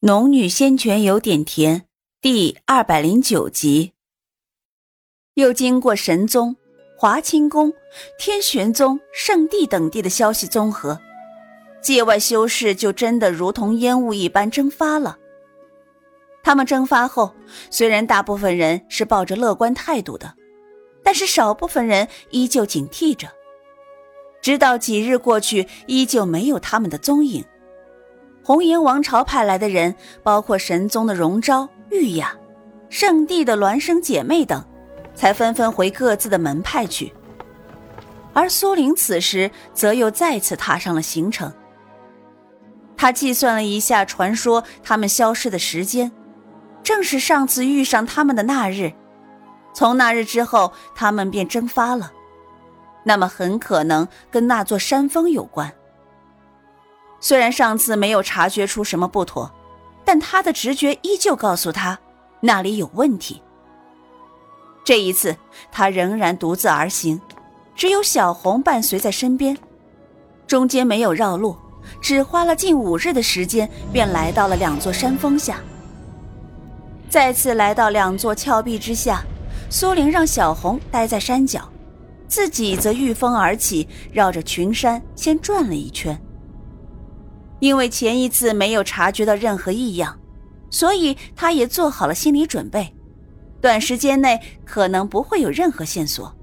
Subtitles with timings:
[0.00, 1.88] 农女仙泉有点甜，
[2.20, 3.94] 第二百零九集。
[5.34, 6.54] 又经过神宗、
[6.96, 7.72] 华清宫、
[8.16, 11.00] 天玄宗、圣地等地的消息综合，
[11.82, 15.18] 界外修士就真的如同烟雾一般蒸发了。
[16.44, 17.34] 他们蒸发后，
[17.68, 20.32] 虽然大部分人是抱着乐观态度的，
[21.02, 23.28] 但是少部分人依旧警惕着。
[24.40, 27.44] 直到几日过去，依旧没有他们的踪影。
[28.48, 32.34] 红颜王朝派来的人，包括神宗的荣昭、玉雅，
[32.88, 34.64] 圣地的孪生姐妹等，
[35.14, 37.12] 才纷纷回各自的门派去。
[38.32, 41.52] 而苏玲此时则又再次踏上了行程。
[42.96, 46.10] 他计算了一下，传说他们消失的时间，
[46.82, 48.94] 正是上次遇上他们的那日。
[49.74, 52.12] 从那日之后，他们便蒸发了。
[53.04, 55.70] 那么很可能跟那座山峰有关。
[57.20, 59.50] 虽然上次没有察觉出什么不妥，
[60.04, 61.98] 但他的直觉依旧告诉他
[62.40, 63.42] 那里有问题。
[64.84, 65.36] 这一次，
[65.70, 67.20] 他仍然独自而行，
[67.74, 69.56] 只有小红伴随在身边，
[70.46, 71.56] 中间没有绕路，
[72.00, 75.60] 只花了近五日的时间，便来到了两座山峰下。
[77.10, 79.22] 再次来到两座峭壁之下，
[79.68, 81.68] 苏玲让小红待在山脚，
[82.28, 86.18] 自己则御风而起，绕着群山先转了一圈。
[87.60, 90.18] 因为前一次没有察觉到任何异样，
[90.70, 92.94] 所以他也做好了心理准备，
[93.60, 96.34] 短时间内可能不会有任何线索。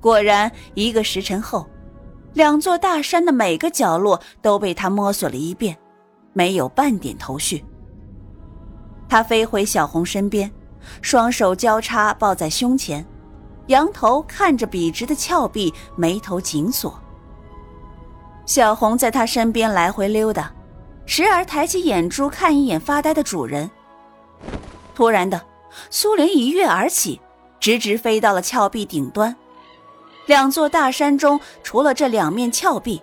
[0.00, 1.68] 果然，一个时辰后，
[2.34, 5.76] 两座大山的每个角落都被他摸索了一遍，
[6.32, 7.64] 没有半点头绪。
[9.08, 10.50] 他飞回小红身边，
[11.00, 13.04] 双手交叉抱在胸前，
[13.66, 17.01] 仰头看着笔直的峭壁，眉头紧锁。
[18.44, 20.52] 小红在他身边来回溜达，
[21.06, 23.70] 时而抬起眼珠看一眼发呆的主人。
[24.94, 25.40] 突然的，
[25.90, 27.20] 苏玲一跃而起，
[27.60, 29.34] 直直飞到了峭壁顶端。
[30.26, 33.00] 两座大山中，除了这两面峭壁，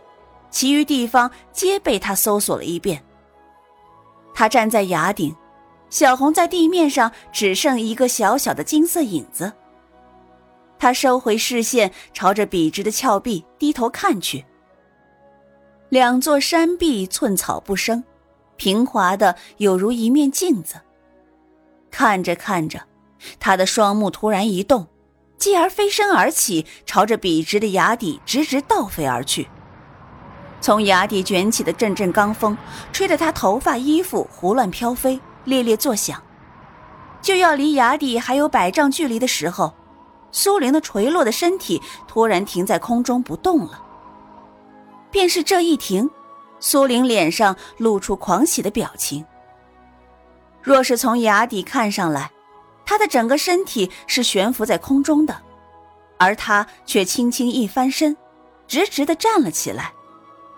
[0.51, 3.03] 其余地方皆被他搜索了一遍。
[4.33, 5.35] 他站在崖顶，
[5.89, 9.51] 小红在地面上只剩一个小小的金色影子。
[10.77, 14.45] 他收回视线，朝着笔直的峭壁低头看去。
[15.89, 18.03] 两座山壁寸草不生，
[18.57, 20.75] 平滑的有如一面镜子。
[21.89, 22.83] 看着看着，
[23.39, 24.85] 他的双目突然一动，
[25.39, 29.47] 继而飞身而起，朝着笔直的崖底直直倒飞而去。
[30.61, 32.55] 从崖底卷起的阵阵罡风，
[32.93, 36.21] 吹得他头发衣服胡乱飘飞，猎猎作响。
[37.19, 39.73] 就要离崖底还有百丈距离的时候，
[40.31, 43.87] 苏玲的垂落的身体突然停在空中不动了。
[45.11, 46.09] 便是这一停，
[46.59, 49.25] 苏玲脸上露出狂喜的表情。
[50.61, 52.31] 若是从崖底看上来，
[52.85, 55.41] 她的整个身体是悬浮在空中的，
[56.17, 58.15] 而她却轻轻一翻身，
[58.67, 59.93] 直直的站了起来，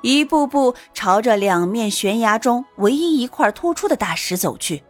[0.01, 4.83] 一步步朝着两面悬崖中唯一一块突出的大石走去。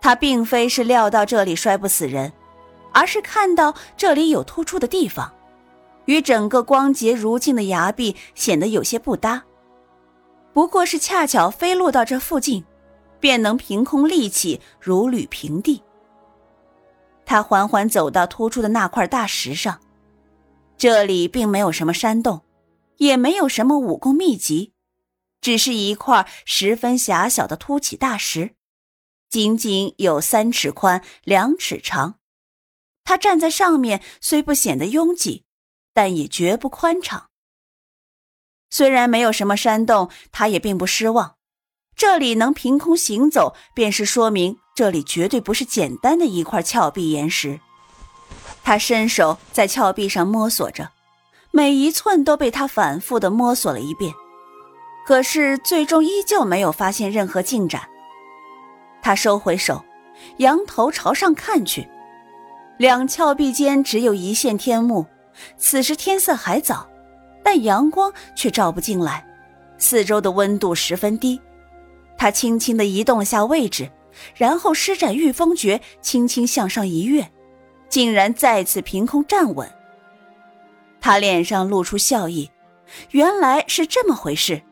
[0.00, 2.30] 他并非是料到这里摔不死人，
[2.92, 5.32] 而是看到这里有突出的地方。
[6.06, 9.44] 与整个光洁如镜的崖壁显得有些不搭，
[10.52, 12.64] 不过是恰巧飞落到这附近，
[13.20, 15.82] 便能凭空立起，如履平地。
[17.26, 19.80] 他缓缓走到突出的那块大石上，
[20.76, 22.42] 这里并没有什么山洞，
[22.98, 24.74] 也没有什么武功秘籍，
[25.40, 28.54] 只是一块十分狭小的凸起大石，
[29.30, 32.16] 仅仅有三尺宽，两尺长。
[33.04, 35.43] 他站在上面，虽不显得拥挤。
[35.94, 37.28] 但也绝不宽敞。
[38.68, 41.36] 虽然没有什么山洞，他也并不失望。
[41.96, 47.60] 这里能凭空行走，便是说明这里绝对不是简单的一块峭壁岩石。
[48.64, 50.90] 他伸手在峭壁上摸索着，
[51.52, 54.12] 每一寸都被他反复的摸索了一遍，
[55.06, 57.88] 可是最终依旧没有发现任何进展。
[59.00, 59.84] 他收回手，
[60.38, 61.88] 仰头朝上看去，
[62.78, 65.06] 两峭壁间只有一线天幕。
[65.56, 66.88] 此时天色还早，
[67.42, 69.26] 但阳光却照不进来，
[69.78, 71.40] 四周的温度十分低。
[72.16, 73.90] 他轻轻地移动了下位置，
[74.36, 77.30] 然后施展御风诀，轻轻向上一跃，
[77.88, 79.70] 竟然再次凭空站稳。
[81.00, 82.50] 他脸上露出笑意，
[83.10, 84.62] 原来是这么回事。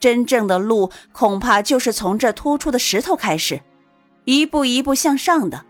[0.00, 3.60] 真正的路恐怕就是从这突出的石头开始，
[4.24, 5.64] 一步一步向上的，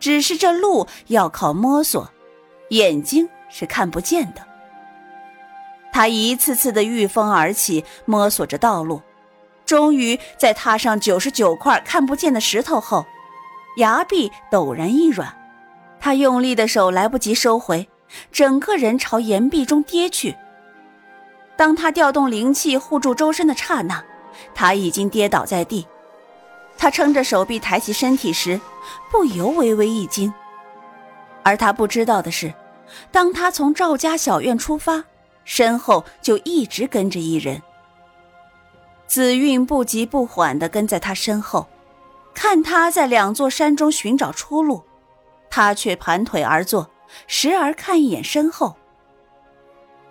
[0.00, 2.10] 只是这路要靠摸索，
[2.76, 3.28] 眼睛。
[3.56, 4.42] 是看不见的。
[5.92, 9.00] 他一次次的御风而起，摸索着道路，
[9.64, 13.06] 终于在踏上九十九块看不见的石头后，
[13.76, 15.32] 崖壁陡然一软，
[16.00, 17.88] 他用力的手来不及收回，
[18.32, 20.34] 整个人朝岩壁中跌去。
[21.56, 24.02] 当他调动灵气护住周身的刹那，
[24.52, 25.86] 他已经跌倒在地。
[26.76, 28.60] 他撑着手臂抬起身体时，
[29.12, 30.34] 不由微微一惊。
[31.44, 32.52] 而他不知道的是，
[33.10, 35.04] 当他从赵家小院出发，
[35.44, 37.62] 身后就一直跟着一人。
[39.06, 41.68] 紫韵不急不缓地跟在他身后，
[42.34, 44.82] 看他在两座山中寻找出路，
[45.50, 46.90] 他却盘腿而坐，
[47.26, 48.76] 时而看一眼身后。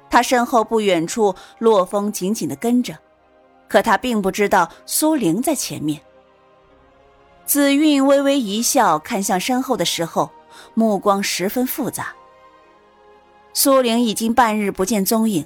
[0.10, 2.96] 他身后不远处，洛风紧紧地跟着，
[3.68, 6.00] 可他并不知道苏玲在前面。
[7.46, 10.30] 紫韵微微一笑，看向身后的时候，
[10.76, 12.14] 目光十分复杂。
[13.54, 15.46] 苏玲已经半日不见踪影，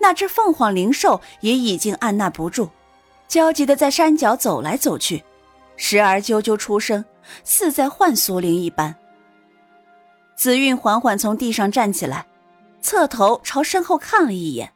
[0.00, 2.70] 那只凤凰灵兽也已经按捺不住，
[3.28, 5.22] 焦急地在山脚走来走去，
[5.76, 7.04] 时而啾啾出声，
[7.44, 8.94] 似在唤苏玲一般。
[10.36, 12.26] 紫韵缓缓从地上站起来。
[12.80, 14.70] 侧头朝身后看了一眼，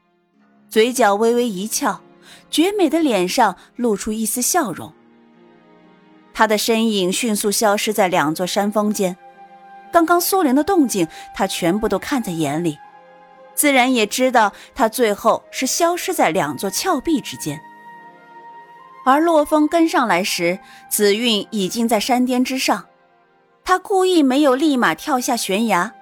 [0.71, 2.01] 嘴角微微一翘，
[2.51, 4.91] 绝美的脸上露出一丝笑容。
[6.33, 9.15] 他的身影迅速消失在两座山峰间，
[9.93, 12.79] 刚刚苏玲的动静，他全部都看在眼里，
[13.55, 17.61] 自然也知道他最后是消失在两座峭壁之间。
[19.05, 20.59] 而洛风跟上来时，
[20.91, 22.87] 紫韵已经在山巅之上，
[23.65, 25.93] 他故意没有立马跳下悬崖。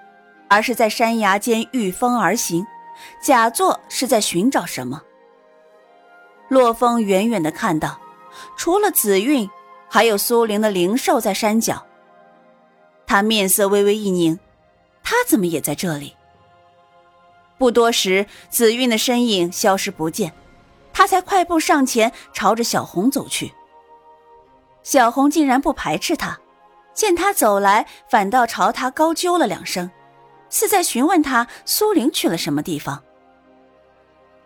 [0.49, 2.65] 而是在山崖间御风而行，
[3.21, 5.01] 假作是在寻找什么。
[6.47, 7.99] 洛风远远的看到，
[8.55, 9.49] 除了紫韵，
[9.89, 11.85] 还有苏灵的灵兽在山脚。
[13.07, 14.37] 他面色微微一凝，
[15.01, 16.15] 他怎么也在这里？
[17.57, 20.33] 不多时，紫韵的身影消失不见，
[20.93, 23.53] 他才快步上前，朝着小红走去。
[24.83, 26.39] 小红竟然不排斥他，
[26.93, 29.89] 见他走来，反倒朝他高啾了两声。
[30.49, 33.03] 似在询问他苏玲去了什么地方。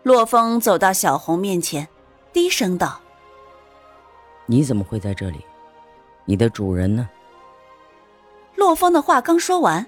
[0.02, 1.86] 洛风走到小红面前，
[2.32, 3.00] 低声道
[4.46, 5.44] ：“你怎么会在这里？
[6.24, 7.08] 你的主人呢？”
[8.62, 9.84] 洛风的话刚说完，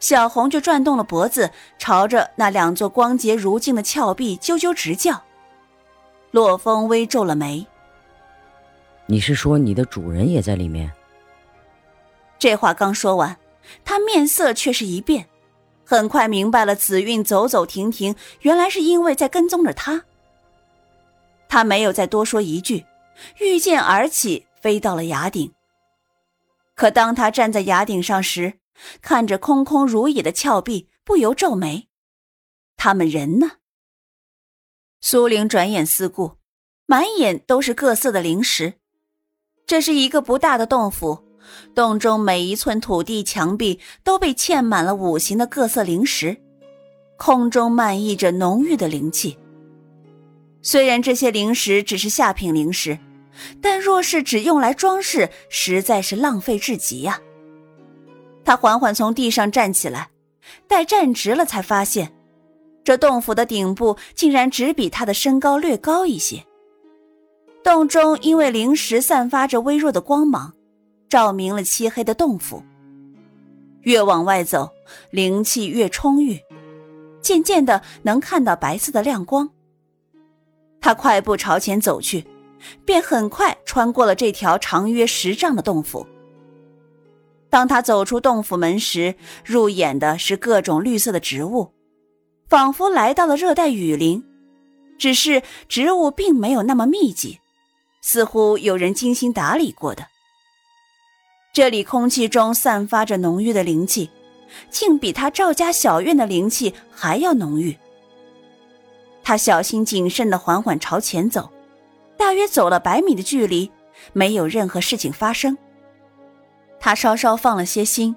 [0.00, 5.22] 小红就转动了脖子，朝着那两座光洁如镜的峭壁啾啾直叫。
[6.30, 7.66] 洛风微皱了眉
[9.04, 10.90] ：“你是说你的主人也在里面？”
[12.40, 13.36] 这话刚说完，
[13.84, 15.26] 他面色却是一变。
[15.84, 20.04] 很快明白了，紫韵走走停停，原来是因为在跟踪着他。
[21.50, 22.86] 他没有再多说一句，
[23.40, 25.52] 御剑而起，飞到了崖顶。
[26.76, 28.60] 可当他站在崖顶上时，
[29.00, 31.88] 看着空空如也的峭壁，不由皱眉：
[32.76, 33.52] 他们人呢？
[35.00, 36.32] 苏玲转眼四顾，
[36.84, 38.74] 满眼都是各色的灵石。
[39.66, 41.24] 这是一个不大的洞府。
[41.74, 46.36] 洞中每一寸土地、墙壁都被嵌满了五行的各色灵石，
[47.16, 49.38] 空中漫溢着浓郁的灵气。
[50.60, 52.98] 虽然这些灵石只是下品灵石，
[53.60, 57.20] 但若是只用来装饰，实在是浪费至极呀。
[58.44, 60.10] 他缓缓从地上站起来，
[60.66, 62.12] 待站直了，才发现
[62.84, 66.44] 这洞府的顶部竟然只比他的身高略高一些。
[67.64, 70.52] 洞中因为灵石散发着微弱的光芒。
[71.08, 72.64] 照明了漆黑的洞府。
[73.82, 74.68] 越往外走，
[75.12, 76.40] 灵气越充裕，
[77.22, 79.48] 渐渐的能看到白色的亮光。
[80.80, 82.26] 他快步朝前走去，
[82.84, 86.06] 便很快穿过了这条长约十丈的洞府。
[87.48, 91.72] 当他走出洞府门时，入眼的是各种绿色的植物，
[92.48, 94.24] 仿佛来到了热带雨林，
[94.98, 97.38] 只是植物并没有那么密集，
[98.02, 100.06] 似乎有人精心打理过的。
[101.54, 104.10] 这里空气中散发着浓郁的灵气，
[104.68, 107.74] 竟比他赵家小院的灵气还要浓郁。
[109.22, 111.50] 他小心谨慎地缓缓朝前走，
[112.16, 113.70] 大约走了百米的距离，
[114.12, 115.56] 没有任何事情发生。
[116.80, 118.14] 他稍稍放了些心，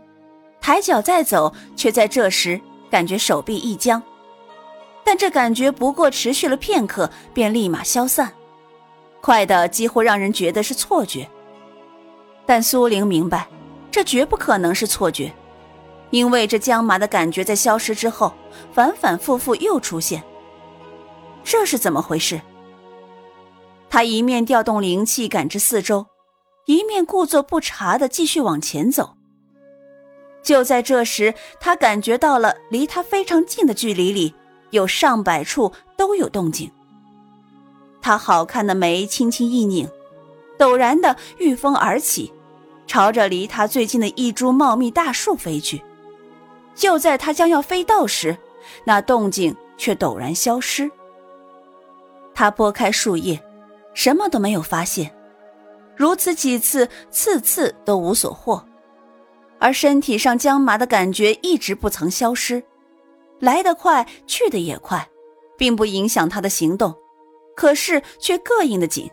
[0.62, 4.02] 抬脚再走，却在这时感觉手臂一僵，
[5.04, 8.32] 但这感觉不过持续了片刻，便立马消散，
[9.22, 11.28] 快的几乎让人觉得是错觉。
[12.46, 13.48] 但苏玲明白，
[13.92, 15.32] 这绝不可能是错觉，
[16.10, 18.34] 因为这僵麻的感觉在消失之后，
[18.74, 20.24] 反反复复又出现。
[21.44, 22.40] 这是怎么回事？
[23.90, 26.06] 他一面调动灵气感知四周，
[26.66, 29.16] 一面故作不察的继续往前走。
[30.44, 34.34] 就在这时，他感觉到了离他非常近的距离里，
[34.70, 36.72] 有上百处都有动静。
[38.02, 39.90] 他好看的眉轻轻一拧，
[40.58, 42.32] 陡然的御风而起，
[42.88, 45.84] 朝着离他最近的一株茂密大树飞去。
[46.74, 48.38] 就在他将要飞到时，
[48.86, 50.90] 那动静却陡然消失。
[52.34, 53.44] 他拨开树叶，
[53.94, 55.14] 什么都没有发现。
[55.96, 58.66] 如此几次，次次都无所获，
[59.60, 62.64] 而身体上僵麻的感觉一直不曾消失，
[63.40, 65.10] 来得快，去得也快，
[65.58, 66.96] 并不影响他的行动，
[67.56, 69.10] 可是却膈应的紧。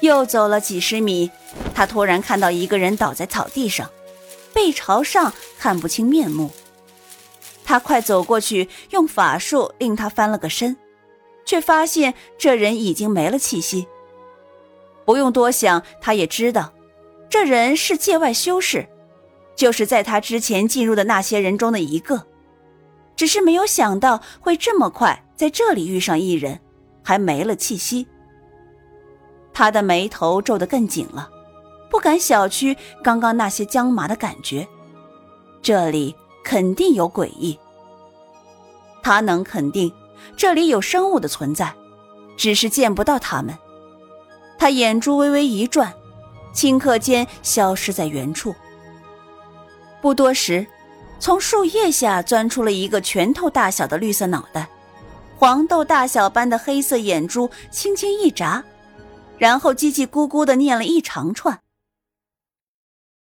[0.00, 1.30] 又走了几十米，
[1.74, 3.90] 他突然看到一个人倒在草地上，
[4.54, 6.50] 背朝上，看不清面目。
[7.66, 10.76] 他快走过去，用法术令他翻了个身，
[11.44, 13.86] 却发现这人已经没了气息。
[15.04, 16.72] 不用多想，他也知道，
[17.28, 18.88] 这人是界外修士，
[19.54, 22.26] 就是在他之前进入的那些人中的一个。
[23.16, 26.58] 只是没有想到会这么快在这里遇上一人，
[27.02, 28.06] 还没了气息。
[29.52, 31.30] 他的眉头皱得更紧了，
[31.88, 34.66] 不敢小觑刚刚那些僵麻的感觉，
[35.62, 37.56] 这里肯定有诡异。
[39.00, 39.92] 他能肯定，
[40.36, 41.72] 这里有生物的存在，
[42.36, 43.56] 只是见不到他们。
[44.58, 45.92] 他眼珠微微一转，
[46.54, 48.54] 顷刻间消失在原处。
[50.00, 50.66] 不多时，
[51.18, 54.68] 从树叶下钻出了一个拳头大小的绿色脑袋，
[55.36, 58.62] 黄豆大小般的黑色眼珠轻轻一眨，
[59.38, 61.58] 然后叽叽咕咕地念了一长串。